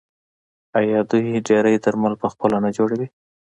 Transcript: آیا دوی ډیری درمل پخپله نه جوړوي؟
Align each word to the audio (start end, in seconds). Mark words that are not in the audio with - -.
آیا 0.79 0.99
دوی 1.11 1.43
ډیری 1.47 1.75
درمل 1.85 2.13
پخپله 2.21 2.57
نه 2.65 2.69
جوړوي؟ 2.77 3.07